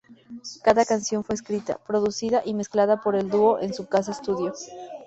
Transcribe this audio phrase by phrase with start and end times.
[0.63, 4.51] Cada canción fue escrita, producida y mezclada por el dúo en su casa-estudio.